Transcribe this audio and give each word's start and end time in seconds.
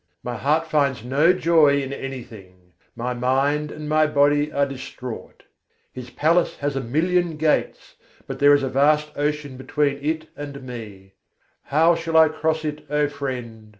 My 0.23 0.35
heart 0.35 0.65
finds 0.65 1.03
no 1.05 1.31
joy 1.31 1.79
in 1.79 1.93
anything: 1.93 2.73
my 2.95 3.13
mind 3.13 3.71
and 3.71 3.87
my 3.87 4.07
body 4.07 4.51
are 4.51 4.65
distraught. 4.65 5.43
His 5.93 6.09
palace 6.09 6.57
has 6.57 6.75
a 6.75 6.81
million 6.81 7.37
gates, 7.37 7.97
but 8.25 8.39
there 8.39 8.55
is 8.55 8.63
a 8.63 8.67
vast 8.69 9.11
ocean 9.15 9.57
between 9.57 10.03
it 10.03 10.25
and 10.35 10.63
me: 10.63 11.13
How 11.65 11.93
shall 11.93 12.17
I 12.17 12.29
cross 12.29 12.65
it, 12.65 12.83
O 12.89 13.07
friend? 13.07 13.69